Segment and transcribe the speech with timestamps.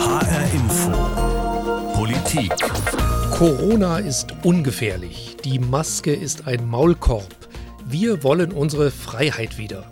[0.00, 1.92] HR Info.
[1.92, 2.50] Politik.
[3.32, 5.36] Corona ist ungefährlich.
[5.44, 7.28] Die Maske ist ein Maulkorb.
[7.84, 9.84] Wir wollen unsere Freiheit wieder.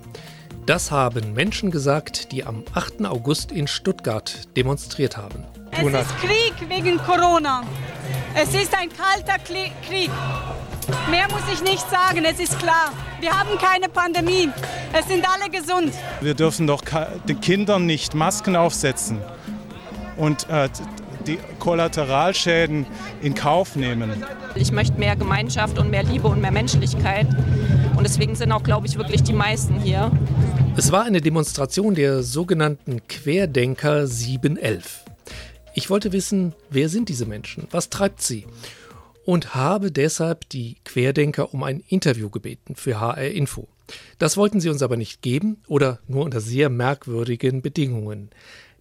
[0.65, 3.05] Das haben Menschen gesagt, die am 8.
[3.05, 5.45] August in Stuttgart demonstriert haben.
[5.73, 7.65] Es ist Krieg wegen Corona.
[8.35, 10.11] Es ist ein kalter Krieg.
[11.11, 12.95] Mehr muss ich nicht sagen, es ist klar.
[13.21, 14.49] Wir haben keine Pandemie.
[14.91, 15.93] Es sind alle gesund.
[16.23, 16.81] Wir dürfen doch
[17.29, 19.21] den Kindern nicht Masken aufsetzen
[20.19, 20.69] und äh,
[21.27, 22.87] die Kollateralschäden
[23.23, 24.25] in Kauf nehmen.
[24.55, 27.27] Ich möchte mehr Gemeinschaft und mehr Liebe und mehr Menschlichkeit.
[27.97, 30.11] Und deswegen sind auch, glaube ich, wirklich die meisten hier.
[30.77, 35.05] Es war eine Demonstration der sogenannten Querdenker 711.
[35.75, 37.69] Ich wollte wissen, wer sind diese Menschen?
[37.71, 38.47] Was treibt sie?
[39.29, 43.69] und habe deshalb die Querdenker um ein Interview gebeten für HR Info.
[44.19, 48.31] Das wollten sie uns aber nicht geben oder nur unter sehr merkwürdigen Bedingungen.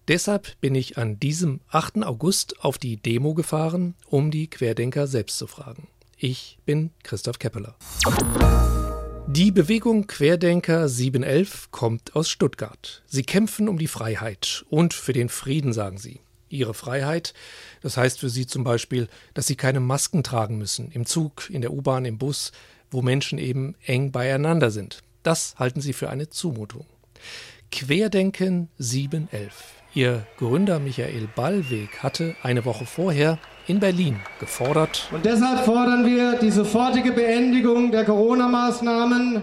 [0.08, 2.02] Deshalb bin ich an diesem 8.
[2.02, 5.86] August auf die Demo gefahren, um die Querdenker selbst zu fragen.
[6.16, 7.76] Ich bin Christoph Keppeler.
[9.26, 13.02] Die Bewegung Querdenker 711 kommt aus Stuttgart.
[13.06, 17.34] Sie kämpfen um die Freiheit und für den Frieden, sagen sie ihre Freiheit.
[17.82, 21.60] Das heißt für sie zum Beispiel, dass sie keine Masken tragen müssen, im Zug, in
[21.60, 22.52] der U-Bahn, im Bus,
[22.90, 25.02] wo Menschen eben eng beieinander sind.
[25.22, 26.86] Das halten sie für eine Zumutung.
[27.70, 29.77] Querdenken 711.
[29.98, 35.08] Ihr Gründer Michael Ballweg hatte eine Woche vorher in Berlin gefordert.
[35.10, 39.42] Und deshalb fordern wir die sofortige Beendigung der Corona-Maßnahmen,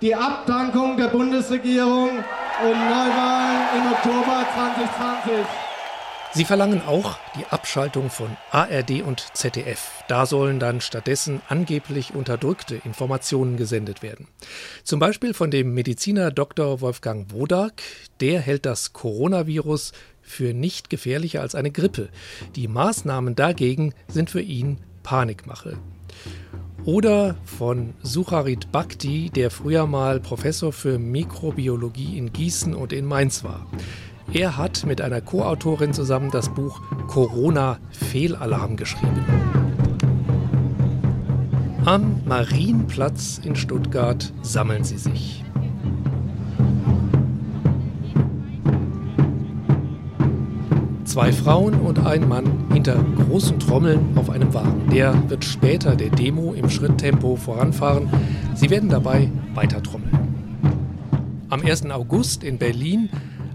[0.00, 5.63] die Abdankung der Bundesregierung und Neuwahlen im Oktober 2020.
[6.36, 10.02] Sie verlangen auch die Abschaltung von ARD und ZDF.
[10.08, 14.26] Da sollen dann stattdessen angeblich unterdrückte Informationen gesendet werden.
[14.82, 16.80] Zum Beispiel von dem Mediziner Dr.
[16.80, 17.82] Wolfgang Wodak.
[18.18, 22.08] Der hält das Coronavirus für nicht gefährlicher als eine Grippe.
[22.56, 25.78] Die Maßnahmen dagegen sind für ihn Panikmache.
[26.84, 33.42] Oder von Sucharit Bhakti, der früher mal Professor für Mikrobiologie in Gießen und in Mainz
[33.42, 33.66] war.
[34.32, 39.24] Er hat mit einer Co-Autorin zusammen das Buch Corona Fehlalarm geschrieben.
[41.84, 45.44] Am Marienplatz in Stuttgart sammeln sie sich.
[51.04, 52.96] Zwei Frauen und ein Mann hinter
[53.28, 54.90] großen Trommeln auf einem Wagen.
[54.90, 58.08] Der wird später der Demo im Schritttempo voranfahren.
[58.54, 60.10] Sie werden dabei weiter trommeln.
[61.50, 61.88] Am 1.
[61.90, 63.10] August in Berlin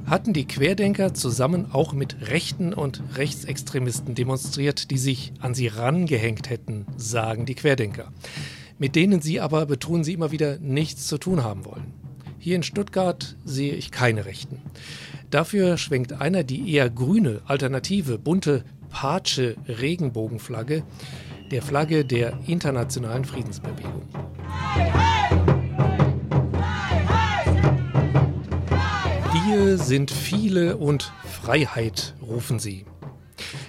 [0.09, 6.50] hatten die Querdenker zusammen auch mit Rechten und Rechtsextremisten demonstriert, die sich an sie rangehängt
[6.50, 8.12] hätten, sagen die Querdenker.
[8.80, 11.94] Mit denen sie aber, betonen sie immer wieder, nichts zu tun haben wollen.
[12.40, 14.59] Hier in Stuttgart sehe ich keine Rechten.
[15.30, 20.84] Dafür schwenkt einer die eher grüne, alternative, bunte Patsche Regenbogenflagge,
[21.52, 24.08] der Flagge der internationalen Friedensbewegung.
[24.74, 25.39] Hey, hey!
[29.52, 32.86] Wir sind viele und Freiheit rufen sie.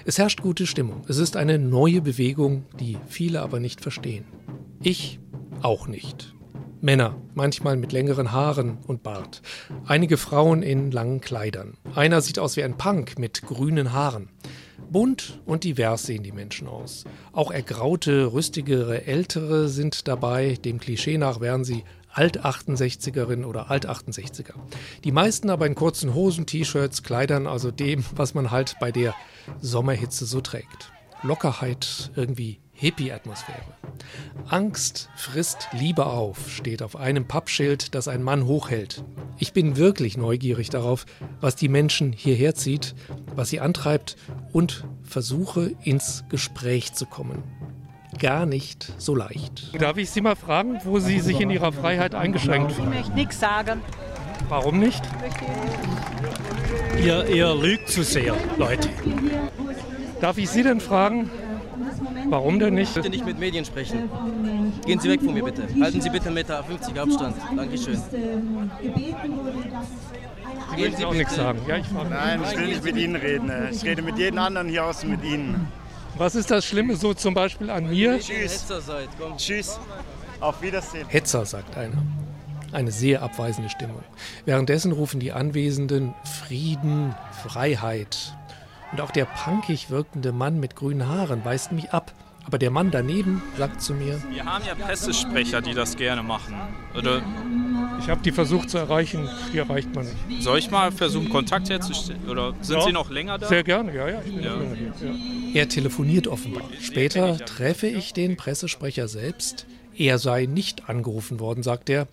[0.04, 1.04] Es herrscht gute Stimmung.
[1.08, 4.26] Es ist eine neue Bewegung, die viele aber nicht verstehen.
[4.82, 5.20] Ich
[5.62, 6.34] auch nicht.
[6.82, 9.40] Männer, manchmal mit längeren Haaren und Bart.
[9.86, 11.78] Einige Frauen in langen Kleidern.
[11.94, 14.28] Einer sieht aus wie ein Punk mit grünen Haaren.
[14.90, 17.04] Bunt und divers sehen die Menschen aus.
[17.32, 20.58] Auch ergraute, rüstigere Ältere sind dabei.
[20.62, 24.54] Dem Klischee nach wären sie Alt-68erin oder Alt-68er.
[25.04, 29.14] Die meisten aber in kurzen Hosen, T-Shirts, Kleidern, also dem, was man halt bei der
[29.60, 30.92] Sommerhitze so trägt.
[31.22, 33.74] Lockerheit, irgendwie Hippie-Atmosphäre.
[34.48, 39.04] Angst frisst Liebe auf, steht auf einem Pappschild, das ein Mann hochhält.
[39.38, 41.04] Ich bin wirklich neugierig darauf,
[41.40, 42.94] was die Menschen hierher zieht,
[43.36, 44.16] was sie antreibt
[44.52, 47.42] und versuche ins Gespräch zu kommen
[48.20, 49.74] gar nicht so leicht.
[49.80, 52.92] Darf ich Sie mal fragen, wo Sie sich in Ihrer Freiheit eingeschränkt fühlen?
[52.92, 53.80] Ich möchte nichts sagen.
[54.48, 55.02] Warum nicht?
[57.02, 58.88] Ihr, ihr lügt zu sehr, Leute.
[60.20, 61.30] Darf ich Sie denn fragen,
[62.28, 62.90] warum denn nicht?
[62.90, 64.10] Ich möchte nicht mit Medien sprechen.
[64.84, 65.66] Gehen Sie weg von mir bitte.
[65.80, 66.64] Halten Sie bitte 1,50 Meter
[67.02, 67.36] Abstand.
[67.56, 67.98] Dankeschön.
[70.76, 71.60] Sie wollen auch nichts sagen.
[71.66, 73.50] Ja, ich Nein, ich will nicht mit Ihnen reden.
[73.70, 75.68] Ich rede mit jedem anderen hier außen mit Ihnen.
[76.20, 78.20] Was ist das Schlimme so zum Beispiel an mir?
[78.20, 78.66] Tschüss.
[79.38, 79.80] Tschüss.
[80.38, 81.08] Auf Wiedersehen.
[81.08, 82.02] Hetzer, sagt einer.
[82.72, 84.04] Eine sehr abweisende Stimmung.
[84.44, 86.14] Währenddessen rufen die Anwesenden
[86.44, 88.36] Frieden, Freiheit.
[88.92, 92.12] Und auch der punkig wirkende Mann mit grünen Haaren weist mich ab.
[92.44, 96.54] Aber der Mann daneben sagt zu mir: Wir haben ja Pressesprecher, die das gerne machen.
[96.96, 97.22] Oder
[98.00, 100.42] Ich habe die versucht zu erreichen, die erreicht man nicht.
[100.42, 102.28] Soll ich mal versuchen, Kontakt herzustellen?
[102.28, 102.82] Oder sind Ja.
[102.82, 103.46] Sie noch länger da?
[103.46, 104.22] Sehr gerne, ja, ja.
[104.24, 104.54] Ich bin Ja.
[105.00, 105.08] hier.
[105.08, 105.60] Ja.
[105.60, 106.62] Er telefoniert offenbar.
[106.80, 109.66] Später treffe ich den Pressesprecher selbst.
[109.96, 112.08] Er sei nicht angerufen worden, sagt er.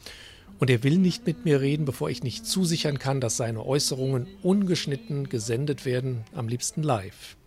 [0.59, 4.27] Und er will nicht mit mir reden, bevor ich nicht zusichern kann, dass seine Äußerungen
[4.43, 7.37] ungeschnitten gesendet werden, am liebsten live.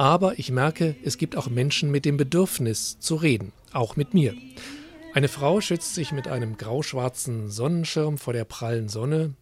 [0.00, 4.34] Aber ich merke, es gibt auch Menschen mit dem Bedürfnis zu reden, auch mit mir.
[5.12, 9.34] Eine Frau schützt sich mit einem grauschwarzen Sonnenschirm vor der prallen Sonne.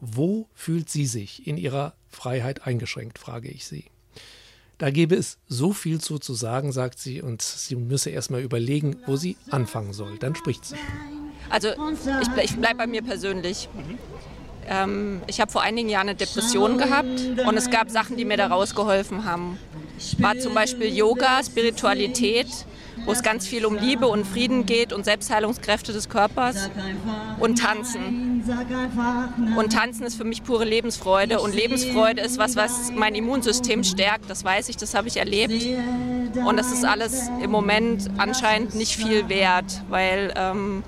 [0.00, 3.84] Wo fühlt sie sich in ihrer Freiheit eingeschränkt, frage ich sie.
[4.78, 8.40] Da gäbe es so viel zu, zu sagen, sagt sie, und sie müsse erst mal
[8.40, 10.18] überlegen, wo sie anfangen soll.
[10.18, 10.76] Dann spricht sie.
[11.50, 13.68] Also ich, ich bleibe bei mir persönlich.
[14.66, 18.38] Ähm, ich habe vor einigen Jahren eine Depression gehabt und es gab Sachen, die mir
[18.38, 19.58] da rausgeholfen haben.
[20.18, 22.48] War zum Beispiel Yoga, Spiritualität,
[23.04, 26.70] wo es ganz viel um Liebe und Frieden geht und Selbstheilungskräfte des Körpers
[27.40, 28.42] und Tanzen.
[29.56, 34.28] Und Tanzen ist für mich pure Lebensfreude und Lebensfreude ist was, was mein Immunsystem stärkt.
[34.28, 35.64] Das weiß ich, das habe ich erlebt.
[36.44, 40.82] Und das ist alles im Moment anscheinend nicht viel wert, weil ähm,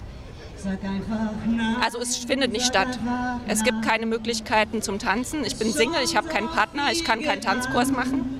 [1.82, 2.98] also es findet nicht statt.
[3.46, 5.44] Es gibt keine Möglichkeiten zum Tanzen.
[5.44, 8.33] Ich bin Single, ich habe keinen Partner, ich kann keinen Tanzkurs machen.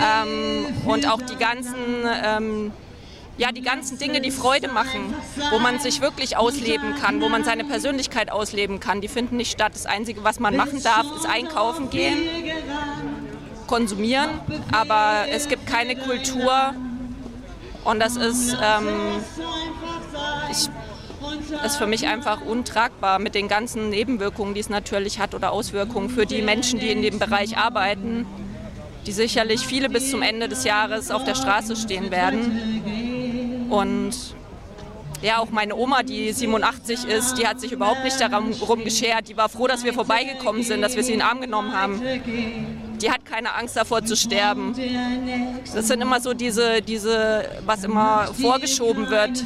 [0.00, 1.74] Ähm, und auch die ganzen,
[2.24, 2.72] ähm,
[3.36, 5.14] ja, die ganzen Dinge, die Freude machen,
[5.50, 9.50] wo man sich wirklich ausleben kann, wo man seine Persönlichkeit ausleben kann, die finden nicht
[9.50, 9.72] statt.
[9.74, 12.18] Das Einzige, was man machen darf, ist einkaufen gehen,
[13.66, 14.30] konsumieren,
[14.72, 16.74] aber es gibt keine Kultur.
[17.84, 18.88] Und das ist, ähm,
[20.50, 20.70] ich,
[21.64, 26.08] ist für mich einfach untragbar mit den ganzen Nebenwirkungen, die es natürlich hat oder Auswirkungen
[26.08, 28.26] für die Menschen, die in dem Bereich arbeiten,
[29.06, 33.66] die sicherlich viele bis zum Ende des Jahres auf der Straße stehen werden.
[33.70, 34.14] Und
[35.22, 39.28] ja, auch meine Oma, die 87 ist, die hat sich überhaupt nicht darum geschert.
[39.28, 42.00] Die war froh, dass wir vorbeigekommen sind, dass wir sie in den Arm genommen haben.
[43.00, 44.74] Die hat keine Angst davor zu sterben.
[45.74, 49.44] Das sind immer so diese, diese, was immer vorgeschoben wird.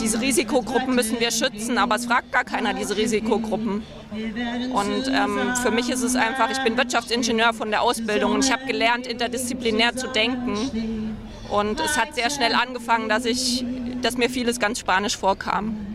[0.00, 3.82] Diese Risikogruppen müssen wir schützen, aber es fragt gar keiner diese Risikogruppen.
[4.12, 8.52] Und ähm, für mich ist es einfach, ich bin Wirtschaftsingenieur von der Ausbildung und ich
[8.52, 11.16] habe gelernt, interdisziplinär zu denken.
[11.50, 13.64] Und es hat sehr schnell angefangen, dass, ich,
[14.02, 15.91] dass mir vieles ganz spanisch vorkam.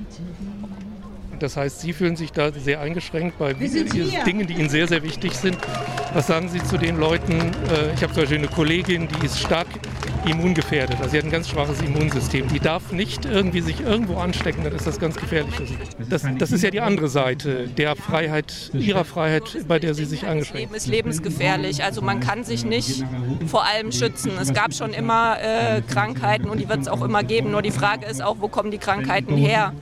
[1.40, 5.34] Das heißt, Sie fühlen sich da sehr eingeschränkt bei Dingen, die Ihnen sehr, sehr wichtig
[5.34, 5.58] sind.
[6.14, 7.40] Was sagen Sie zu den Leuten?
[7.70, 9.68] äh, Ich habe zum Beispiel eine Kollegin, die ist stark
[10.26, 10.98] immungefährdet.
[11.00, 12.48] Also sie hat ein ganz schwaches Immunsystem.
[12.48, 15.78] Die darf nicht irgendwie sich irgendwo anstecken, dann ist das ganz gefährlich für sie.
[16.10, 20.26] Das, das ist ja die andere Seite der Freiheit, ihrer Freiheit, bei der sie sich
[20.26, 21.84] eingeschränkt Leben ist lebensgefährlich.
[21.84, 23.04] Also man kann sich nicht
[23.48, 24.32] vor allem schützen.
[24.42, 27.52] Es gab schon immer äh, Krankheiten und die wird es auch immer geben.
[27.52, 29.74] Nur die Frage ist auch, wo kommen die Krankheiten her?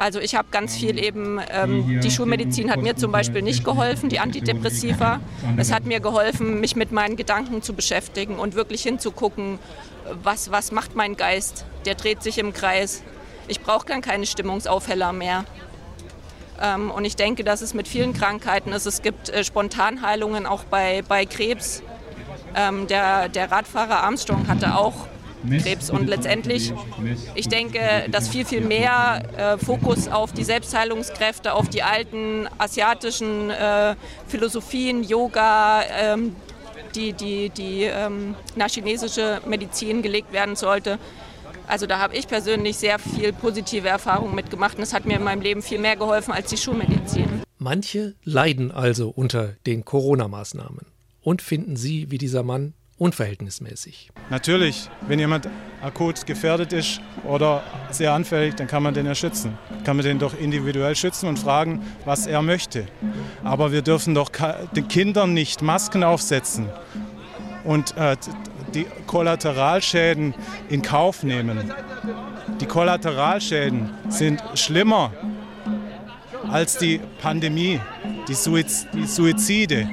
[0.00, 4.08] Also ich habe ganz viel eben, ähm, die Schulmedizin hat mir zum Beispiel nicht geholfen,
[4.08, 5.20] die Antidepressiva.
[5.58, 9.58] Es hat mir geholfen, mich mit meinen Gedanken zu beschäftigen und wirklich hinzugucken,
[10.22, 11.66] was, was macht mein Geist?
[11.84, 13.02] Der dreht sich im Kreis.
[13.46, 15.44] Ich brauche dann keine Stimmungsaufheller mehr.
[16.62, 18.86] Ähm, und ich denke, dass es mit vielen Krankheiten ist.
[18.86, 21.82] Es gibt äh, Spontanheilungen auch bei, bei Krebs.
[22.56, 24.94] Ähm, der, der Radfahrer Armstrong hatte auch
[25.48, 25.90] Krebs.
[25.90, 26.72] Und letztendlich,
[27.34, 33.50] ich denke, dass viel, viel mehr äh, Fokus auf die Selbstheilungskräfte, auf die alten asiatischen
[33.50, 33.96] äh,
[34.26, 36.36] Philosophien, Yoga, ähm,
[36.94, 40.98] die, die, die ähm, nach chinesische Medizin gelegt werden sollte.
[41.66, 45.22] Also da habe ich persönlich sehr viel positive Erfahrungen mitgemacht und es hat mir in
[45.22, 47.42] meinem Leben viel mehr geholfen als die Schulmedizin.
[47.58, 50.86] Manche leiden also unter den Corona-Maßnahmen
[51.22, 54.10] und finden sie, wie dieser Mann, unverhältnismäßig.
[54.28, 55.48] Natürlich, wenn jemand
[55.82, 59.56] akut gefährdet ist oder sehr anfällig, dann kann man den ja schützen.
[59.84, 62.86] Kann man den doch individuell schützen und fragen, was er möchte.
[63.42, 64.30] Aber wir dürfen doch
[64.76, 66.68] den Kindern nicht Masken aufsetzen
[67.64, 68.18] und äh,
[68.74, 70.34] die Kollateralschäden
[70.68, 71.72] in Kauf nehmen.
[72.60, 75.10] Die Kollateralschäden sind schlimmer
[76.50, 77.80] als die Pandemie,
[78.28, 79.88] die, Suiz die Suizide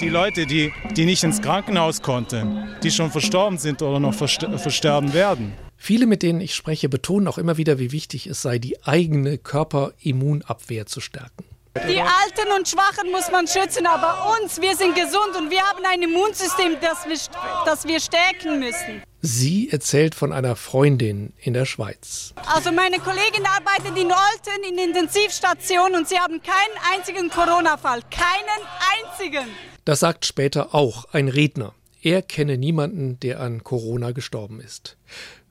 [0.00, 5.12] die Leute, die, die nicht ins Krankenhaus konnten, die schon verstorben sind oder noch versterben
[5.12, 5.52] werden.
[5.76, 9.38] Viele, mit denen ich spreche, betonen auch immer wieder, wie wichtig es sei, die eigene
[9.38, 11.44] Körperimmunabwehr zu stärken.
[11.76, 15.84] Die Alten und Schwachen muss man schützen, aber uns, wir sind gesund und wir haben
[15.84, 17.18] ein Immunsystem, das wir,
[17.64, 19.02] das wir stärken müssen.
[19.20, 22.32] Sie erzählt von einer Freundin in der Schweiz.
[22.36, 28.02] Also meine Kollegin arbeitet in Olten in Intensivstation und sie haben keinen einzigen Corona-Fall.
[28.10, 29.48] Keinen einzigen.
[29.84, 31.74] Das sagt später auch ein Redner.
[32.00, 34.96] Er kenne niemanden, der an Corona gestorben ist.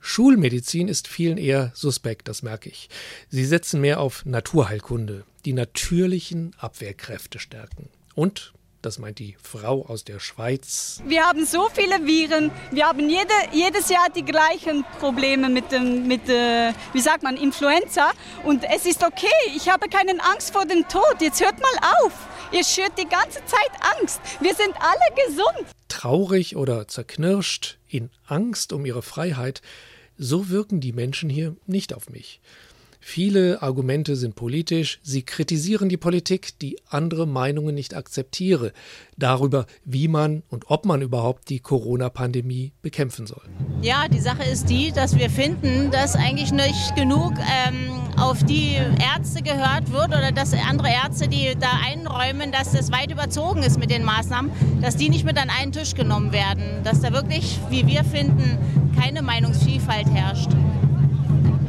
[0.00, 2.88] Schulmedizin ist vielen eher suspekt, das merke ich.
[3.28, 7.88] Sie setzen mehr auf Naturheilkunde, die natürlichen Abwehrkräfte stärken.
[8.14, 8.52] Und
[8.82, 11.00] das meint die Frau aus der Schweiz.
[11.06, 12.50] Wir haben so viele Viren.
[12.70, 17.38] Wir haben jede, jedes Jahr die gleichen Probleme mit dem, mit, äh, wie sagt man,
[17.38, 18.10] Influenza.
[18.44, 19.40] Und es ist okay.
[19.56, 21.16] Ich habe keine Angst vor dem Tod.
[21.20, 22.12] Jetzt hört mal auf.
[22.52, 24.20] Ihr schürt die ganze Zeit Angst.
[24.40, 25.66] Wir sind alle gesund.
[25.88, 29.62] Traurig oder zerknirscht, in Angst um ihre Freiheit,
[30.18, 32.42] so wirken die Menschen hier nicht auf mich.
[33.10, 38.74] Viele Argumente sind politisch, sie kritisieren die Politik, die andere Meinungen nicht akzeptiere,
[39.16, 43.40] darüber, wie man und ob man überhaupt die Corona-Pandemie bekämpfen soll.
[43.80, 48.74] Ja, die Sache ist die, dass wir finden, dass eigentlich nicht genug ähm, auf die
[49.14, 53.78] Ärzte gehört wird oder dass andere Ärzte, die da einräumen, dass das weit überzogen ist
[53.78, 54.50] mit den Maßnahmen,
[54.82, 58.58] dass die nicht mit an einen Tisch genommen werden, dass da wirklich, wie wir finden,
[58.94, 60.50] keine Meinungsvielfalt herrscht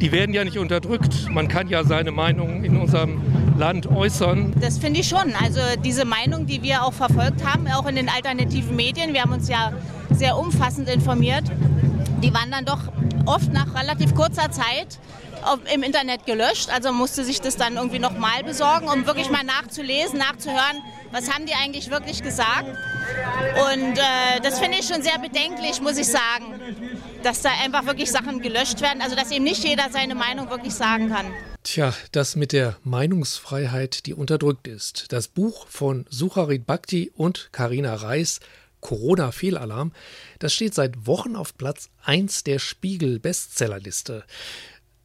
[0.00, 1.30] die werden ja nicht unterdrückt.
[1.30, 3.20] Man kann ja seine Meinung in unserem
[3.58, 4.54] Land äußern.
[4.60, 5.34] Das finde ich schon.
[5.34, 9.32] Also diese Meinung, die wir auch verfolgt haben, auch in den alternativen Medien, wir haben
[9.32, 9.72] uns ja
[10.10, 11.44] sehr umfassend informiert,
[12.22, 12.80] die waren dann doch
[13.26, 14.98] oft nach relativ kurzer Zeit
[15.72, 16.68] im Internet gelöscht.
[16.72, 21.46] Also musste sich das dann irgendwie nochmal besorgen, um wirklich mal nachzulesen, nachzuhören, was haben
[21.46, 22.66] die eigentlich wirklich gesagt.
[22.66, 26.54] Und äh, das finde ich schon sehr bedenklich, muss ich sagen
[27.22, 30.74] dass da einfach wirklich Sachen gelöscht werden, also dass eben nicht jeder seine Meinung wirklich
[30.74, 31.26] sagen kann.
[31.62, 35.12] Tja, das mit der Meinungsfreiheit, die unterdrückt ist.
[35.12, 38.40] Das Buch von Sucharit Bhakti und Karina Reis,
[38.80, 39.92] Corona-Fehlalarm,
[40.38, 44.24] das steht seit Wochen auf Platz 1 der Spiegel-Bestsellerliste.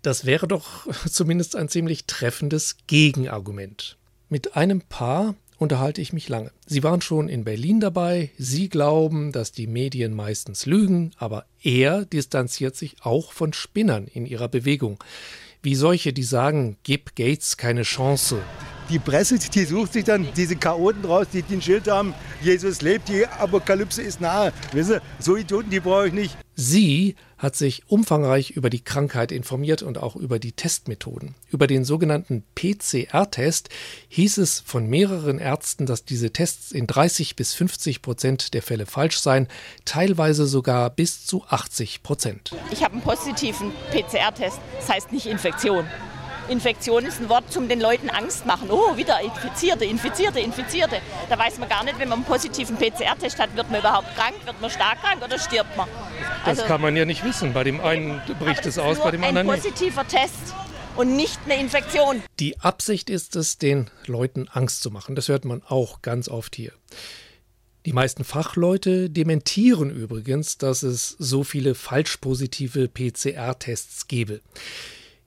[0.02, 3.98] Das wäre doch zumindest ein ziemlich treffendes Gegenargument.
[4.30, 6.52] Mit einem Paar unterhalte ich mich lange.
[6.66, 12.06] Sie waren schon in Berlin dabei, Sie glauben, dass die Medien meistens lügen, aber er
[12.06, 15.04] distanziert sich auch von Spinnern in ihrer Bewegung.
[15.62, 18.38] Wie solche, die sagen, gib Gates keine Chance.
[18.89, 23.10] Die Presse, die sucht sich dann diese Chaoten raus, die den Schild haben, Jesus lebt,
[23.10, 24.54] die Apokalypse ist nahe.
[24.74, 26.38] Wissen so Idioten, die brauche ich nicht.
[26.54, 31.36] Sie hat sich umfangreich über die Krankheit informiert und auch über die Testmethoden.
[31.50, 33.70] Über den sogenannten PCR-Test
[34.10, 38.86] hieß es von mehreren Ärzten, dass diese Tests in 30 bis 50 Prozent der Fälle
[38.86, 39.48] falsch seien,
[39.84, 42.51] teilweise sogar bis zu 80 Prozent.
[42.72, 45.86] Ich habe einen positiven PCR-Test, das heißt nicht Infektion.
[46.50, 48.70] Infektion ist ein Wort zum den Leuten Angst machen.
[48.70, 50.98] Oh, wieder Infizierte, Infizierte, Infizierte.
[51.30, 54.36] Da weiß man gar nicht, wenn man einen positiven PCR-Test hat, wird man überhaupt krank,
[54.46, 55.88] wird man stark krank oder stirbt man.
[56.44, 57.54] Also, das kann man ja nicht wissen.
[57.54, 59.66] Bei dem einen bricht es aus, bei dem anderen nicht.
[59.66, 60.54] Ein positiver Test
[60.96, 62.22] und nicht eine Infektion.
[62.40, 65.16] Die Absicht ist es, den Leuten Angst zu machen.
[65.16, 66.72] Das hört man auch ganz oft hier.
[67.86, 74.42] Die meisten Fachleute dementieren übrigens, dass es so viele falsch positive PCR-Tests gebe.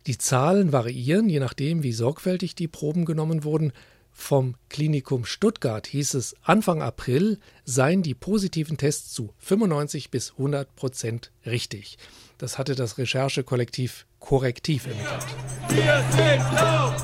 [0.08, 3.74] Die Zahlen variieren, je nachdem, wie sorgfältig die Proben genommen wurden.
[4.10, 10.74] Vom Klinikum Stuttgart hieß es, Anfang April seien die positiven Tests zu 95 bis 100
[10.76, 11.98] Prozent richtig.
[12.38, 15.26] Das hatte das Recherchekollektiv Korrektiv ermittelt.
[15.68, 16.94] Wir sind laut,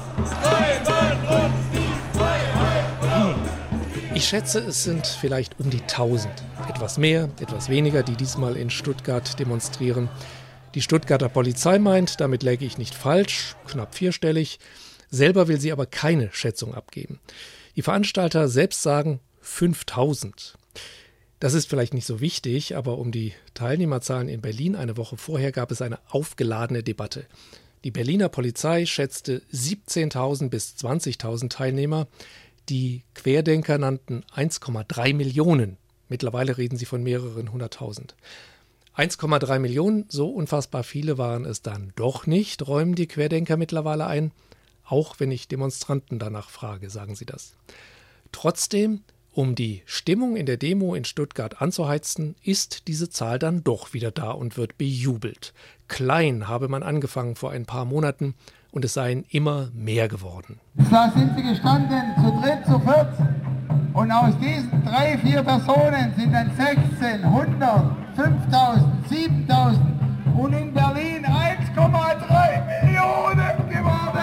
[4.14, 6.32] ich schätze, es sind vielleicht um die 1000.
[6.70, 10.08] Etwas mehr, etwas weniger, die diesmal in Stuttgart demonstrieren.
[10.74, 14.58] Die Stuttgarter Polizei meint, damit läge ich nicht falsch, knapp vierstellig.
[15.08, 17.20] Selber will sie aber keine Schätzung abgeben.
[17.76, 20.58] Die Veranstalter selbst sagen 5000.
[21.38, 25.52] Das ist vielleicht nicht so wichtig, aber um die Teilnehmerzahlen in Berlin eine Woche vorher
[25.52, 27.26] gab es eine aufgeladene Debatte.
[27.84, 32.08] Die Berliner Polizei schätzte 17.000 bis 20.000 Teilnehmer.
[32.68, 35.76] Die Querdenker nannten 1,3 Millionen.
[36.08, 38.16] Mittlerweile reden sie von mehreren hunderttausend.
[38.96, 44.30] 1,3 Millionen, so unfassbar viele waren es dann doch nicht, räumen die Querdenker mittlerweile ein.
[44.84, 47.56] Auch wenn ich Demonstranten danach frage, sagen sie das.
[48.30, 49.00] Trotzdem,
[49.32, 54.12] um die Stimmung in der Demo in Stuttgart anzuheizen, ist diese Zahl dann doch wieder
[54.12, 55.54] da und wird bejubelt.
[55.88, 58.34] Klein habe man angefangen vor ein paar Monaten
[58.70, 60.60] und es seien immer mehr geworden.
[60.90, 63.12] Da sind sie gestanden, zu dritt, zu viert.
[63.92, 69.80] Und aus diesen drei, vier Personen sind dann 16, 100, 5000, 7000
[70.38, 74.14] und in Berlin 1,3 Millionen geworden.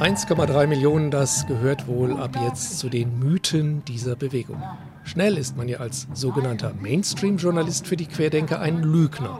[0.00, 4.60] 1,3 Millionen, das gehört wohl ab jetzt zu den Mythen dieser Bewegung.
[5.04, 9.38] Schnell ist man ja als sogenannter Mainstream-Journalist für die Querdenker ein Lügner.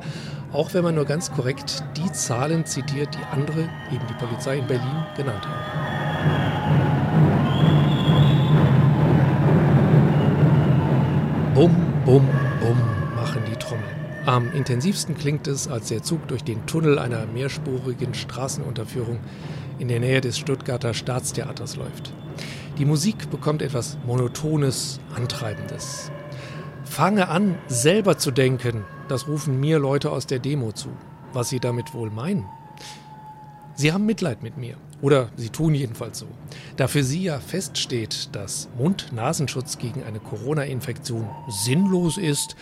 [0.52, 4.66] Auch wenn man nur ganz korrekt die Zahlen zitiert, die andere, eben die Polizei in
[4.68, 5.82] Berlin, genannt haben.
[11.54, 12.28] Bum, bum,
[12.60, 12.76] bum
[13.14, 14.02] machen die Trommeln.
[14.26, 19.18] Am intensivsten klingt es, als der Zug durch den Tunnel einer mehrspurigen Straßenunterführung
[19.78, 22.12] in der Nähe des Stuttgarter Staatstheaters läuft.
[22.78, 26.10] Die Musik bekommt etwas Monotones, Antreibendes.
[26.84, 30.88] Fange an, selber zu denken, das rufen mir Leute aus der Demo zu.
[31.32, 32.46] Was sie damit wohl meinen?
[33.74, 34.76] Sie haben Mitleid mit mir.
[35.02, 36.26] Oder sie tun jedenfalls so.
[36.76, 42.56] Da für sie ja feststeht, dass Mund-Nasenschutz gegen eine Corona-Infektion sinnlos ist,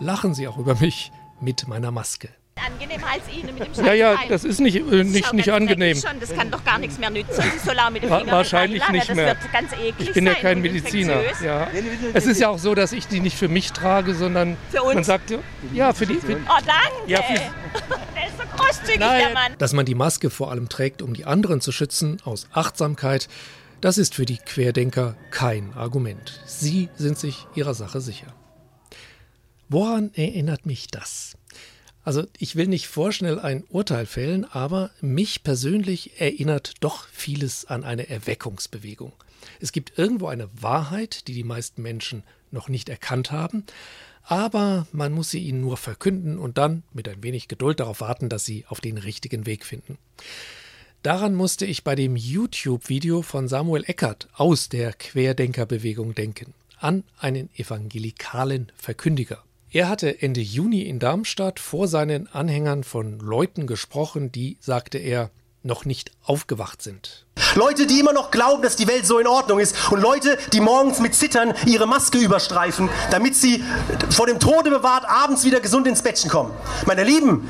[0.00, 2.30] lachen sie auch über mich mit meiner Maske.
[2.54, 5.96] Angenehmer als Ihnen mit dem Ja, ja, das ist nicht, äh, nicht, nicht angenehm.
[5.96, 7.42] Schon, das kann doch gar nichts mehr nützen.
[7.42, 9.26] Sie soll auch mit dem Finger Wahrscheinlich nicht das mehr.
[9.28, 11.20] wird ganz eklig Ich bin ja kein Mediziner.
[11.42, 11.68] Ja.
[12.12, 14.94] Es ist ja auch so, dass ich die nicht für mich trage, sondern Für uns?
[14.94, 15.32] man sagt
[15.72, 16.14] ja für die.
[16.16, 17.10] Für, Oh, danke.
[17.10, 17.40] Ja, für-
[18.32, 19.18] ist so großzügig, Nein.
[19.20, 19.58] der Mann.
[19.58, 23.28] Dass man die Maske vor allem trägt, um die anderen zu schützen, aus Achtsamkeit,
[23.80, 26.40] das ist für die Querdenker kein Argument.
[26.46, 28.32] Sie sind sich ihrer Sache sicher.
[29.68, 31.36] Woran erinnert mich das?
[32.04, 37.84] Also ich will nicht vorschnell ein Urteil fällen, aber mich persönlich erinnert doch vieles an
[37.84, 39.12] eine Erweckungsbewegung.
[39.60, 43.64] Es gibt irgendwo eine Wahrheit, die die meisten Menschen noch nicht erkannt haben,
[44.24, 48.28] aber man muss sie ihnen nur verkünden und dann mit ein wenig Geduld darauf warten,
[48.28, 49.98] dass sie auf den richtigen Weg finden.
[51.02, 57.50] Daran musste ich bei dem YouTube-Video von Samuel Eckert aus der Querdenkerbewegung denken, an einen
[57.56, 59.42] evangelikalen Verkündiger.
[59.70, 65.30] Er hatte Ende Juni in Darmstadt vor seinen Anhängern von Leuten gesprochen, die, sagte er,
[65.62, 67.26] noch nicht aufgewacht sind.
[67.54, 70.60] Leute, die immer noch glauben, dass die Welt so in Ordnung ist und Leute, die
[70.60, 73.62] morgens mit Zittern ihre Maske überstreifen, damit sie
[74.10, 76.52] vor dem Tode bewahrt abends wieder gesund ins Bettchen kommen.
[76.86, 77.48] Meine Lieben,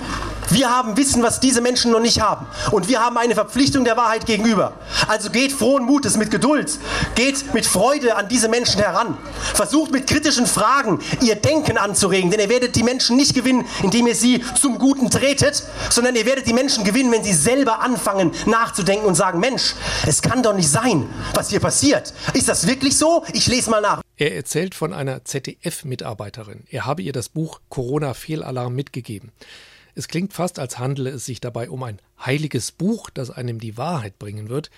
[0.51, 3.97] wir haben Wissen, was diese Menschen noch nicht haben und wir haben eine Verpflichtung der
[3.97, 4.75] Wahrheit gegenüber.
[5.09, 6.79] Also geht frohen Mutes mit Geduld,
[7.15, 9.17] geht mit Freude an diese Menschen heran.
[9.55, 14.07] Versucht mit kritischen Fragen ihr Denken anzuregen, denn ihr werdet die Menschen nicht gewinnen, indem
[14.07, 18.33] ihr sie zum Guten tretet, sondern ihr werdet die Menschen gewinnen, wenn sie selber anfangen
[18.47, 19.75] nachzudenken und sagen, Mensch,
[20.07, 22.13] es kann doch nicht sein, was hier passiert.
[22.35, 23.25] Ist das wirklich so?
[23.33, 24.03] Ich lese mal nach.
[24.17, 26.65] Er erzählt von einer ZDF-Mitarbeiterin.
[26.71, 29.33] Er habe ihr das Buch Corona-Fehlalarm mitgegeben.
[29.95, 33.77] Es klingt fast, als handele es sich dabei um ein heiliges Buch, das einem die
[33.77, 34.71] Wahrheit bringen wird.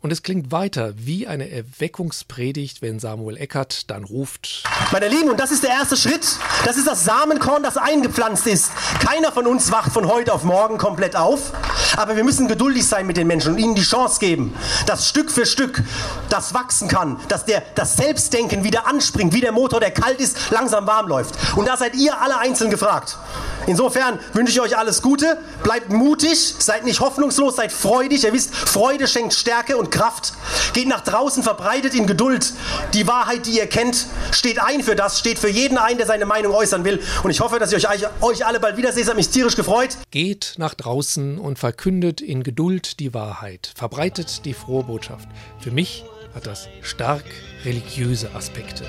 [0.00, 4.62] Und es klingt weiter wie eine Erweckungspredigt, wenn Samuel Eckert dann ruft.
[4.92, 6.38] Meine Lieben, und das ist der erste Schritt.
[6.64, 8.70] Das ist das Samenkorn, das eingepflanzt ist.
[9.00, 11.52] Keiner von uns wacht von heute auf morgen komplett auf.
[11.96, 14.54] Aber wir müssen geduldig sein mit den Menschen und ihnen die Chance geben,
[14.86, 15.82] dass Stück für Stück
[16.28, 20.50] das wachsen kann, dass der, das Selbstdenken wieder anspringt, wie der Motor, der kalt ist,
[20.50, 21.34] langsam warm läuft.
[21.56, 23.18] Und da seid ihr alle einzeln gefragt.
[23.66, 28.24] Insofern wünsche ich euch alles Gute, bleibt mutig, seid nicht hoffnungslos, seid freudig.
[28.24, 30.32] Ihr wisst, Freude schenkt Stärke und Kraft.
[30.72, 32.52] Geht nach draußen, verbreitet in Geduld
[32.94, 34.06] die Wahrheit, die ihr kennt.
[34.30, 37.02] Steht ein für das, steht für jeden ein, der seine Meinung äußern will.
[37.22, 39.02] Und ich hoffe, dass ich euch, euch alle bald wiedersehe.
[39.02, 39.96] Es hat mich tierisch gefreut.
[40.10, 45.28] Geht nach draußen und verkündet in Geduld die Wahrheit, verbreitet die frohe Botschaft.
[45.58, 46.04] Für mich
[46.36, 47.24] hat das stark
[47.64, 48.84] religiöse Aspekte.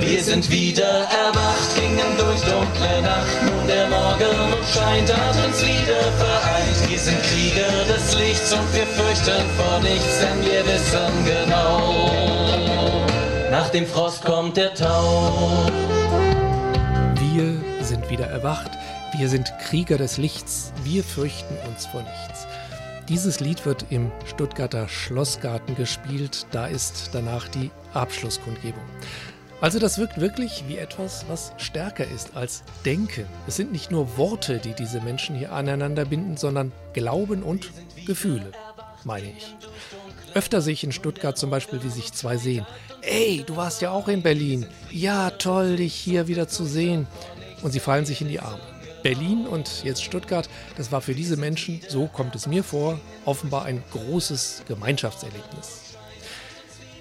[0.00, 3.42] Wir sind wieder erwacht, gingen durch dunkle Nacht.
[3.46, 4.36] Nun der Morgen
[4.72, 6.90] scheint, hat uns wieder vereint.
[6.90, 13.06] Wir sind Krieger des Lichts und wir fürchten vor nichts, denn wir wissen genau.
[13.50, 15.66] Nach dem Frost kommt der Tau.
[17.18, 18.70] Wir sind wieder erwacht,
[19.16, 22.31] wir sind Krieger des Lichts, wir fürchten uns vor nichts.
[23.12, 28.82] Dieses Lied wird im Stuttgarter Schlossgarten gespielt, da ist danach die Abschlusskundgebung.
[29.60, 33.26] Also das wirkt wirklich wie etwas, was stärker ist als Denken.
[33.46, 37.70] Es sind nicht nur Worte, die diese Menschen hier aneinander binden, sondern Glauben und
[38.06, 38.50] Gefühle,
[39.04, 39.54] meine ich.
[40.32, 42.64] Öfter sehe ich in Stuttgart zum Beispiel, wie sich zwei sehen.
[43.02, 44.64] Ey, du warst ja auch in Berlin.
[44.90, 47.06] Ja, toll, dich hier wieder zu sehen.
[47.60, 48.62] Und sie fallen sich in die Arme.
[49.02, 53.64] Berlin und jetzt Stuttgart, das war für diese Menschen, so kommt es mir vor, offenbar
[53.64, 55.96] ein großes Gemeinschaftserlebnis.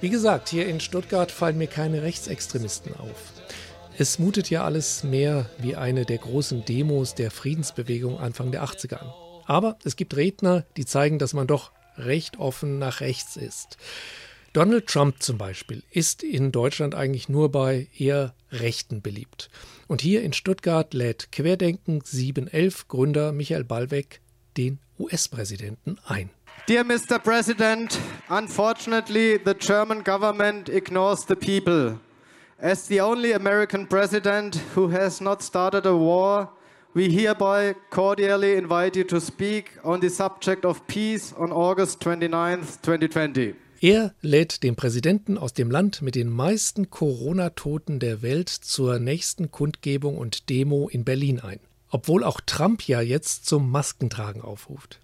[0.01, 3.33] Wie gesagt, hier in Stuttgart fallen mir keine Rechtsextremisten auf.
[3.97, 8.95] Es mutet ja alles mehr wie eine der großen Demos der Friedensbewegung Anfang der 80er
[8.95, 9.13] an.
[9.45, 13.77] Aber es gibt Redner, die zeigen, dass man doch recht offen nach rechts ist.
[14.53, 19.49] Donald Trump zum Beispiel ist in Deutschland eigentlich nur bei eher Rechten beliebt.
[19.91, 24.21] Und hier in Stuttgart lädt Querdenken 711 Gründer Michael Ballweg
[24.55, 26.29] den US-Präsidenten ein.
[26.69, 27.19] Dear Mr.
[27.19, 27.99] President,
[28.29, 31.99] unfortunately, the German government ignores the people.
[32.57, 36.53] As the only American president who has not started a war,
[36.93, 42.61] we hereby cordially invite you to speak on the subject of peace on August 29,
[42.81, 43.55] 2020.
[43.83, 49.49] Er lädt den Präsidenten aus dem Land mit den meisten Corona-Toten der Welt zur nächsten
[49.49, 51.59] Kundgebung und Demo in Berlin ein.
[51.89, 54.99] Obwohl auch Trump ja jetzt zum Maskentragen aufruft.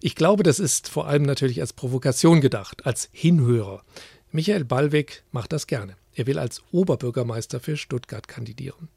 [0.00, 3.82] Ich glaube, das ist vor allem natürlich als Provokation gedacht, als Hinhörer.
[4.30, 5.96] Michael Ballweg macht das gerne.
[6.14, 8.88] Er will als Oberbürgermeister für Stuttgart kandidieren.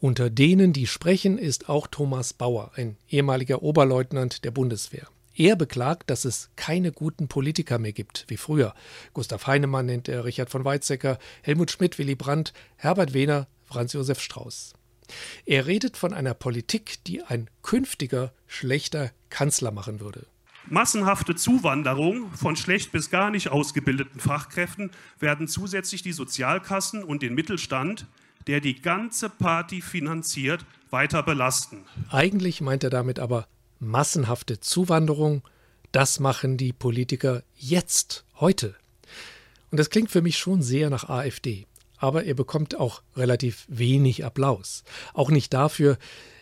[0.00, 5.08] Unter denen, die sprechen, ist auch Thomas Bauer, ein ehemaliger Oberleutnant der Bundeswehr.
[5.40, 8.74] Er beklagt, dass es keine guten Politiker mehr gibt, wie früher.
[9.14, 14.20] Gustav Heinemann nennt er Richard von Weizsäcker, Helmut Schmidt, Willy Brandt, Herbert Wehner, Franz Josef
[14.20, 14.74] Strauß.
[15.46, 20.26] Er redet von einer Politik, die ein künftiger schlechter Kanzler machen würde.
[20.66, 27.34] Massenhafte Zuwanderung von schlecht bis gar nicht ausgebildeten Fachkräften werden zusätzlich die Sozialkassen und den
[27.34, 28.06] Mittelstand
[28.46, 31.84] der die ganze Party finanziert, weiter belasten.
[32.10, 33.46] Eigentlich meint er damit aber
[33.80, 35.42] massenhafte Zuwanderung.
[35.92, 38.76] Das machen die Politiker jetzt, heute.
[39.70, 41.66] Und das klingt für mich schon sehr nach AfD.
[41.96, 44.84] Aber er bekommt auch relativ wenig Applaus.
[45.12, 45.98] Auch nicht dafür,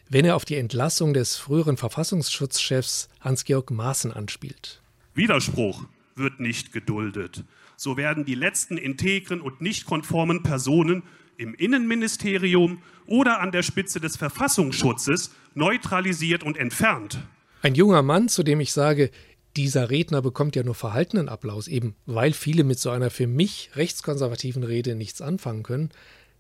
[0.09, 4.83] wenn er auf die Entlassung des früheren Verfassungsschutzchefs Hans-Georg Maaßen anspielt.
[5.15, 7.45] Widerspruch wird nicht geduldet.
[7.77, 11.03] So werden die letzten integren und nicht konformen Personen
[11.39, 17.21] im Innenministerium oder an der Spitze des Verfassungsschutzes neutralisiert und entfernt.
[17.63, 19.11] Ein junger Mann, zu dem ich sage,
[19.57, 23.71] dieser Redner bekommt ja nur verhaltenen Applaus, eben weil viele mit so einer für mich
[23.75, 25.91] rechtskonservativen Rede nichts anfangen können,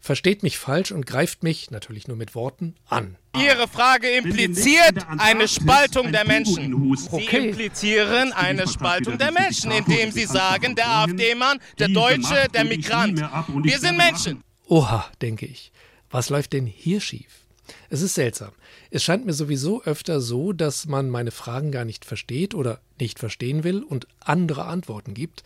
[0.01, 3.17] versteht mich falsch und greift mich, natürlich nur mit Worten, an.
[3.37, 6.97] Ihre Frage impliziert eine Spaltung der Menschen.
[6.97, 13.21] Sie implizieren eine Spaltung der Menschen, indem Sie sagen, der AfD-Mann, der Deutsche, der Migrant.
[13.63, 14.43] Wir sind Menschen.
[14.69, 15.73] Oha, denke ich.
[16.11, 17.45] Was läuft denn hier schief?
[17.91, 18.53] Es ist seltsam.
[18.91, 23.19] Es scheint mir sowieso öfter so, dass man meine Fragen gar nicht versteht oder nicht
[23.19, 25.43] verstehen will und andere Antworten gibt.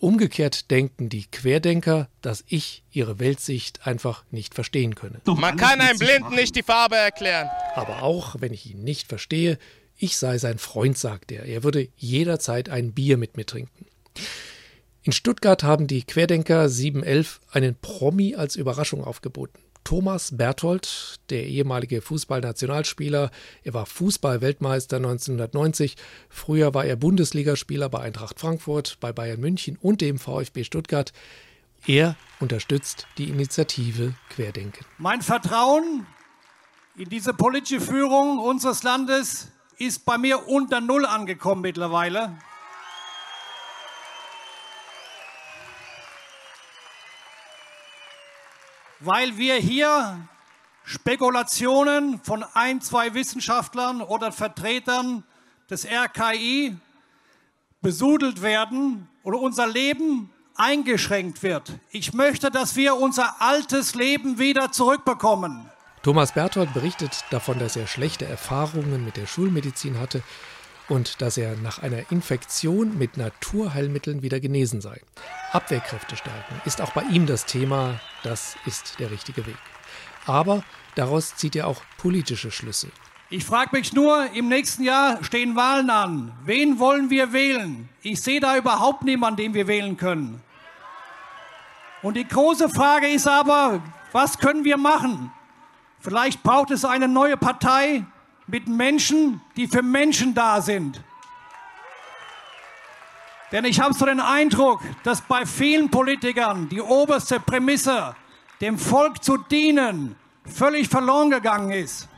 [0.00, 5.20] Umgekehrt denken die Querdenker, dass ich ihre Weltsicht einfach nicht verstehen könne.
[5.24, 7.48] Man kann einem Blinden nicht die Farbe erklären.
[7.74, 9.58] Aber auch wenn ich ihn nicht verstehe,
[9.96, 11.44] ich sei sein Freund, sagt er.
[11.44, 13.86] Er würde jederzeit ein Bier mit mir trinken.
[15.02, 19.60] In Stuttgart haben die Querdenker 711 einen Promi als Überraschung aufgeboten.
[19.84, 23.30] Thomas Berthold, der ehemalige Fußballnationalspieler,
[23.62, 25.96] er war Fußballweltmeister 1990.
[26.28, 31.12] Früher war er Bundesligaspieler bei Eintracht Frankfurt, bei Bayern München und dem VfB Stuttgart.
[31.86, 34.84] Er unterstützt die Initiative Querdenken.
[34.98, 36.06] Mein Vertrauen
[36.96, 42.36] in diese politische Führung unseres Landes ist bei mir unter Null angekommen mittlerweile.
[49.00, 50.18] Weil wir hier
[50.84, 55.24] Spekulationen von ein, zwei Wissenschaftlern oder Vertretern
[55.70, 56.76] des RKI
[57.80, 61.78] besudelt werden oder unser Leben eingeschränkt wird.
[61.90, 65.70] Ich möchte, dass wir unser altes Leben wieder zurückbekommen.
[66.02, 70.22] Thomas Berthold berichtet davon, dass er schlechte Erfahrungen mit der Schulmedizin hatte
[70.88, 75.00] und dass er nach einer Infektion mit Naturheilmitteln wieder genesen sei.
[75.52, 79.58] Abwehrkräfte stärken ist auch bei ihm das Thema, das ist der richtige Weg.
[80.26, 80.62] Aber
[80.94, 82.88] daraus zieht er auch politische Schlüsse.
[83.30, 86.32] Ich frage mich nur, im nächsten Jahr stehen Wahlen an.
[86.44, 87.88] Wen wollen wir wählen?
[88.02, 90.42] Ich sehe da überhaupt niemanden, den wir wählen können.
[92.00, 95.30] Und die große Frage ist aber, was können wir machen?
[96.00, 98.04] Vielleicht braucht es eine neue Partei,
[98.48, 101.02] mit Menschen, die für Menschen da sind.
[103.52, 108.14] Denn ich habe so den Eindruck, dass bei vielen Politikern die oberste Prämisse,
[108.60, 112.08] dem Volk zu dienen, völlig verloren gegangen ist.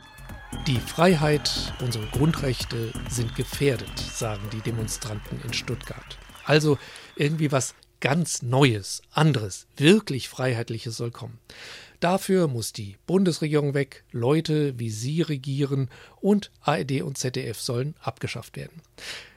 [0.67, 6.17] Die Freiheit, unsere Grundrechte sind gefährdet, sagen die Demonstranten in Stuttgart.
[6.45, 6.77] Also
[7.15, 11.39] irgendwie was ganz Neues, anderes, wirklich Freiheitliches soll kommen.
[12.01, 15.87] Dafür muss die Bundesregierung weg, Leute wie Sie regieren
[16.19, 18.81] und ARD und ZDF sollen abgeschafft werden.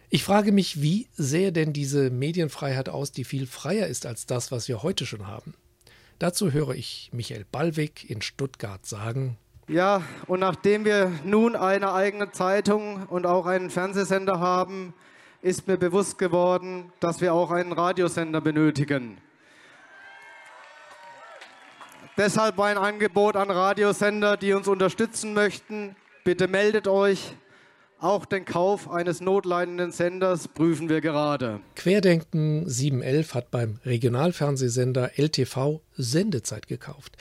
[0.08, 4.50] Ich frage mich, wie sähe denn diese Medienfreiheit aus, die viel freier ist als das,
[4.50, 5.52] was wir heute schon haben?
[6.18, 9.36] Dazu höre ich Michael Ballweg in Stuttgart sagen.
[9.68, 14.94] Ja, und nachdem wir nun eine eigene Zeitung und auch einen Fernsehsender haben,
[15.42, 19.18] ist mir bewusst geworden, dass wir auch einen Radiosender benötigen.
[22.16, 25.96] Deshalb mein Angebot an Radiosender, die uns unterstützen möchten.
[26.22, 27.34] Bitte meldet euch.
[27.98, 31.60] Auch den Kauf eines notleidenden Senders prüfen wir gerade.
[31.74, 37.16] Querdenken 711 hat beim Regionalfernsehsender LTV Sendezeit gekauft.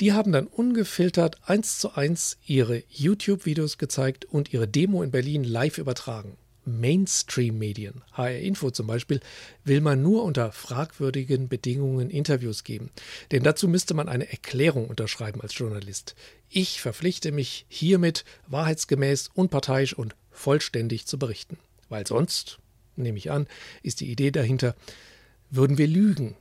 [0.00, 5.44] Die haben dann ungefiltert eins zu eins ihre YouTube-Videos gezeigt und ihre Demo in Berlin
[5.44, 6.38] live übertragen.
[6.64, 9.20] Mainstream-Medien, HR Info zum Beispiel,
[9.64, 12.90] will man nur unter fragwürdigen Bedingungen Interviews geben.
[13.30, 16.14] Denn dazu müsste man eine Erklärung unterschreiben als Journalist.
[16.48, 21.58] Ich verpflichte mich hiermit, wahrheitsgemäß, unparteiisch und vollständig zu berichten.
[21.88, 22.58] Weil sonst,
[22.96, 23.46] nehme ich an,
[23.82, 24.74] ist die Idee dahinter,
[25.50, 26.36] würden wir lügen.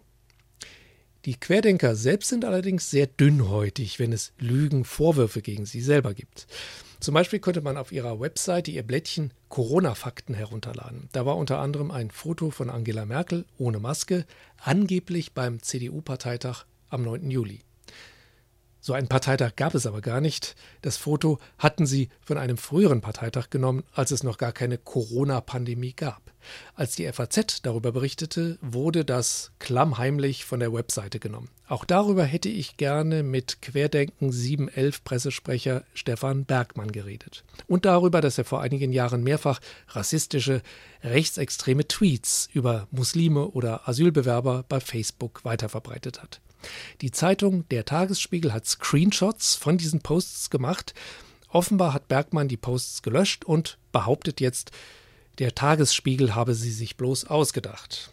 [1.26, 6.48] Die Querdenker selbst sind allerdings sehr dünnhäutig, wenn es Lügenvorwürfe gegen sie selber gibt.
[7.00, 11.08] Zum Beispiel konnte man auf ihrer Webseite ihr Blättchen Corona-Fakten herunterladen.
[11.14, 14.26] Da war unter anderem ein Foto von Angela Merkel ohne Maske,
[14.58, 17.32] angeblich beim CDU-Parteitag am 9.
[17.32, 17.62] Juli.
[18.82, 20.56] So einen Parteitag gab es aber gar nicht.
[20.82, 25.94] Das Foto hatten sie von einem früheren Parteitag genommen, als es noch gar keine Corona-Pandemie
[25.94, 26.32] gab.
[26.76, 31.50] Als die FAZ darüber berichtete, wurde das klammheimlich von der Webseite genommen.
[31.68, 37.44] Auch darüber hätte ich gerne mit Querdenken 711 Pressesprecher Stefan Bergmann geredet.
[37.68, 40.62] Und darüber, dass er vor einigen Jahren mehrfach rassistische,
[41.04, 46.40] rechtsextreme Tweets über Muslime oder Asylbewerber bei Facebook weiterverbreitet hat.
[47.02, 50.94] Die Zeitung Der Tagesspiegel hat Screenshots von diesen Posts gemacht.
[51.50, 54.72] Offenbar hat Bergmann die Posts gelöscht und behauptet jetzt,
[55.40, 58.12] der Tagesspiegel habe sie sich bloß ausgedacht.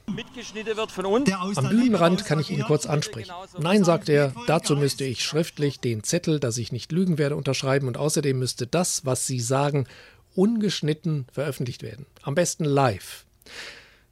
[1.56, 3.32] Am Bühnenrand kann ich ihn kurz ansprechen.
[3.58, 7.88] Nein, sagt er, dazu müsste ich schriftlich den Zettel, dass ich nicht lügen werde, unterschreiben
[7.88, 9.88] und außerdem müsste das, was Sie sagen,
[10.36, 12.06] ungeschnitten veröffentlicht werden.
[12.22, 13.24] Am besten live.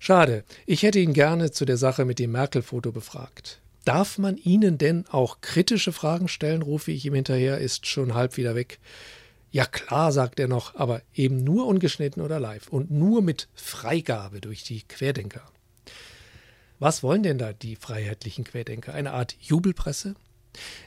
[0.01, 3.61] Schade, ich hätte ihn gerne zu der Sache mit dem Merkel-Foto befragt.
[3.85, 8.37] Darf man Ihnen denn auch kritische Fragen stellen, rufe ich ihm hinterher, ist schon halb
[8.37, 8.79] wieder weg.
[9.51, 14.41] Ja klar, sagt er noch, aber eben nur ungeschnitten oder live und nur mit Freigabe
[14.41, 15.43] durch die Querdenker.
[16.79, 18.95] Was wollen denn da die freiheitlichen Querdenker?
[18.95, 20.17] Eine Art Jubelpresse?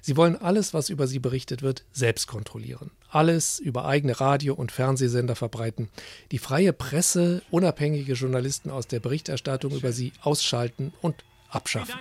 [0.02, 2.92] Sie wollen alles, was über sie berichtet wird, selbst kontrollieren.
[3.10, 5.90] Alles über eigene Radio- und Fernsehsender verbreiten.
[6.32, 12.00] Die freie Presse, unabhängige Journalisten aus der Berichterstattung über sie ausschalten und abschaffen.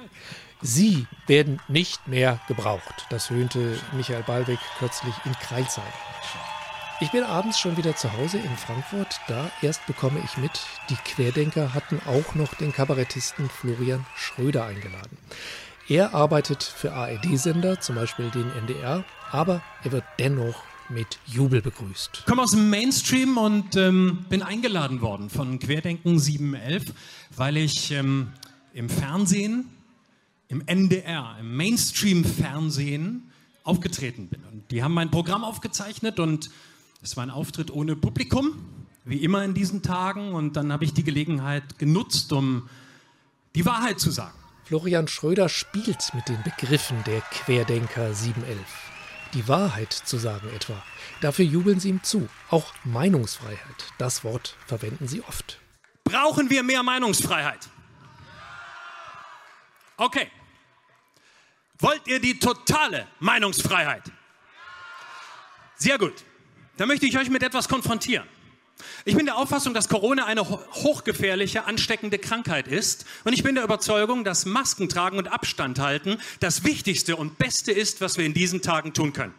[0.63, 3.07] Sie werden nicht mehr gebraucht.
[3.11, 5.85] Das höhnte Michael Ballweg kürzlich in Kreilsheim.
[6.99, 9.21] Ich bin abends schon wieder zu Hause in Frankfurt.
[9.29, 15.19] Da erst bekomme ich mit, die Querdenker hatten auch noch den Kabarettisten Florian Schröder eingeladen.
[15.89, 22.11] Er arbeitet für ARD-Sender, zum Beispiel den NDR, aber er wird dennoch mit Jubel begrüßt.
[22.21, 26.95] Ich komme aus dem Mainstream und ähm, bin eingeladen worden von Querdenken 711,
[27.37, 28.33] weil ich ähm,
[28.77, 29.71] im Fernsehen
[30.49, 33.33] im NDR, im Mainstream-Fernsehen
[33.65, 34.45] aufgetreten bin.
[34.53, 36.51] Und die haben mein Programm aufgezeichnet und
[37.03, 38.53] es war ein Auftritt ohne Publikum,
[39.05, 40.35] wie immer in diesen Tagen.
[40.35, 42.69] Und dann habe ich die Gelegenheit genutzt, um
[43.55, 44.37] die Wahrheit zu sagen.
[44.65, 48.59] Florian Schröder spielt mit den Begriffen der Querdenker 711.
[49.35, 50.81] Die Wahrheit zu sagen etwa.
[51.21, 52.29] Dafür jubeln sie ihm zu.
[52.51, 55.59] Auch Meinungsfreiheit, das Wort verwenden sie oft.
[56.05, 57.69] Brauchen wir mehr Meinungsfreiheit?
[59.97, 60.31] Okay.
[61.79, 64.03] Wollt ihr die totale Meinungsfreiheit?
[65.77, 66.25] Sehr gut.
[66.77, 68.27] Da möchte ich euch mit etwas konfrontieren.
[69.05, 73.07] Ich bin der Auffassung, dass Corona eine hochgefährliche, ansteckende Krankheit ist.
[73.25, 77.73] Und ich bin der Überzeugung, dass Masken tragen und Abstand halten das Wichtigste und Beste
[77.73, 79.35] ist, was wir in diesen Tagen tun können.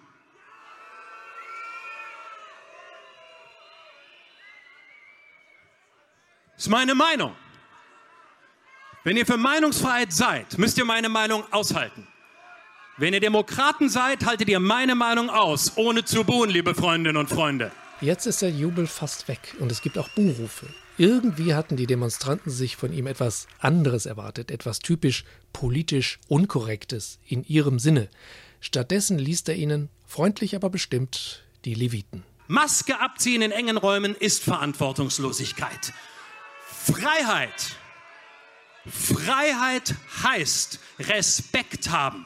[6.56, 7.36] Das ist meine Meinung.
[9.08, 12.06] Wenn ihr für Meinungsfreiheit seid, müsst ihr meine Meinung aushalten.
[12.98, 17.30] Wenn ihr Demokraten seid, haltet ihr meine Meinung aus, ohne zu buhen, liebe Freundinnen und
[17.30, 17.72] Freunde.
[18.02, 20.68] Jetzt ist der Jubel fast weg und es gibt auch Buhrufe.
[20.98, 27.46] Irgendwie hatten die Demonstranten sich von ihm etwas anderes erwartet, etwas typisch politisch Unkorrektes in
[27.46, 28.10] ihrem Sinne.
[28.60, 32.24] Stattdessen liest er ihnen, freundlich aber bestimmt, die Leviten.
[32.48, 35.94] Maske abziehen in engen Räumen ist Verantwortungslosigkeit.
[36.66, 37.78] Freiheit
[38.92, 42.26] Freiheit heißt Respekt haben.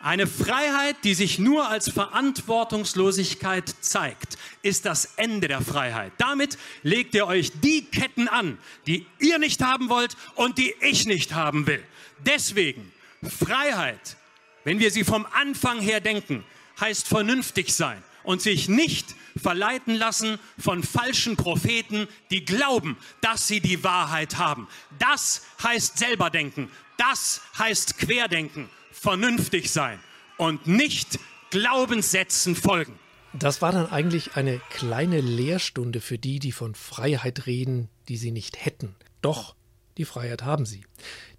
[0.00, 6.12] Eine Freiheit, die sich nur als Verantwortungslosigkeit zeigt, ist das Ende der Freiheit.
[6.18, 11.06] Damit legt ihr euch die Ketten an, die ihr nicht haben wollt und die ich
[11.06, 11.82] nicht haben will.
[12.18, 14.18] Deswegen, Freiheit,
[14.64, 16.44] wenn wir sie vom Anfang her denken,
[16.80, 23.60] heißt vernünftig sein und sich nicht verleiten lassen von falschen Propheten, die glauben, dass sie
[23.60, 24.68] die Wahrheit haben.
[24.98, 26.70] Das heißt selber denken.
[26.96, 29.98] Das heißt querdenken, vernünftig sein
[30.38, 31.18] und nicht
[31.50, 32.98] Glaubenssätzen folgen.
[33.32, 38.30] Das war dann eigentlich eine kleine Lehrstunde für die, die von Freiheit reden, die sie
[38.30, 38.94] nicht hätten.
[39.22, 39.56] Doch
[39.98, 40.84] die Freiheit haben sie.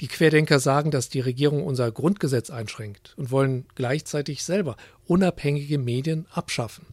[0.02, 6.26] Die Querdenker sagen, dass die Regierung unser Grundgesetz einschränkt und wollen gleichzeitig selber unabhängige Medien
[6.32, 6.86] abschaffen.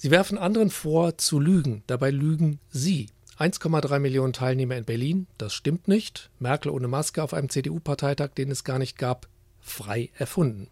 [0.00, 3.08] Sie werfen anderen vor, zu lügen, dabei lügen sie.
[3.36, 6.30] 1,3 Millionen Teilnehmer in Berlin, das stimmt nicht.
[6.38, 9.26] Merkel ohne Maske auf einem CDU-Parteitag, den es gar nicht gab,
[9.60, 10.68] frei erfunden.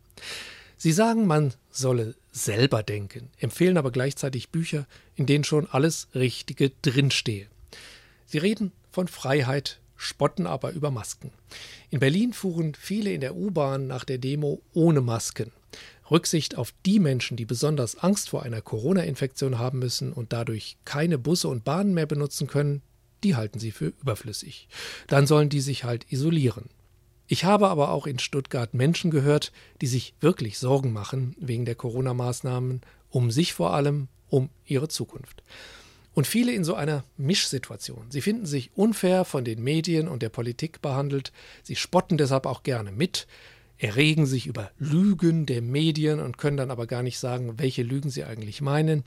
[0.76, 4.86] Sie sagen, man solle selber denken, empfehlen aber gleichzeitig Bücher,
[5.16, 7.48] in denen schon alles Richtige drinstehe.
[8.26, 11.32] Sie reden von Freiheit, spotten aber über Masken.
[11.90, 15.50] In Berlin fuhren viele in der U-Bahn nach der Demo ohne Masken.
[16.10, 21.18] Rücksicht auf die Menschen, die besonders Angst vor einer Corona-Infektion haben müssen und dadurch keine
[21.18, 22.82] Busse und Bahnen mehr benutzen können,
[23.24, 24.68] die halten sie für überflüssig.
[25.08, 26.70] Dann sollen die sich halt isolieren.
[27.28, 31.74] Ich habe aber auch in Stuttgart Menschen gehört, die sich wirklich Sorgen machen wegen der
[31.74, 35.42] Corona-Maßnahmen, um sich vor allem, um ihre Zukunft.
[36.14, 38.10] Und viele in so einer Mischsituation.
[38.10, 42.62] Sie finden sich unfair von den Medien und der Politik behandelt, sie spotten deshalb auch
[42.62, 43.26] gerne mit,
[43.78, 48.10] erregen sich über Lügen der Medien und können dann aber gar nicht sagen, welche Lügen
[48.10, 49.04] sie eigentlich meinen.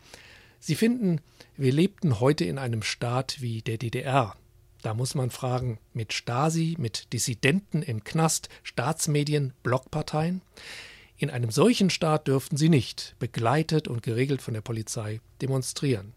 [0.60, 1.22] Sie finden,
[1.58, 4.36] wir lebten heute in einem Staat wie der DDR,
[4.82, 10.42] da muss man fragen, mit Stasi, mit Dissidenten im Knast, Staatsmedien, Blockparteien?
[11.18, 16.14] In einem solchen Staat dürften sie nicht, begleitet und geregelt von der Polizei, demonstrieren.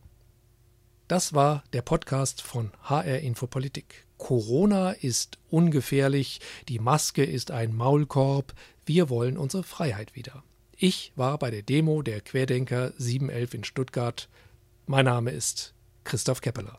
[1.08, 4.06] Das war der Podcast von HR Infopolitik.
[4.22, 8.54] Corona ist ungefährlich, die Maske ist ein Maulkorb,
[8.87, 10.44] wir wollen unsere Freiheit wieder.
[10.76, 14.28] Ich war bei der Demo der Querdenker 711 in Stuttgart.
[14.87, 16.78] Mein Name ist Christoph Keppeler.